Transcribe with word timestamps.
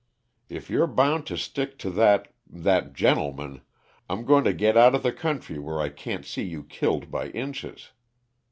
If 0.49 0.67
you're 0.67 0.87
bound 0.87 1.27
to 1.27 1.37
stick 1.37 1.77
to 1.77 1.91
that 1.91 2.33
that 2.49 2.93
gentleman, 2.95 3.61
I'm 4.09 4.25
going 4.25 4.43
to 4.45 4.51
get 4.53 4.75
outa 4.75 4.97
the 4.97 5.13
country 5.13 5.59
where 5.59 5.79
I 5.79 5.89
can't 5.89 6.25
see 6.25 6.41
you 6.41 6.63
killed 6.63 7.11
by 7.11 7.27
inches. 7.27 7.91